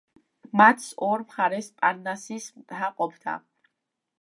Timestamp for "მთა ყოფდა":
2.63-3.37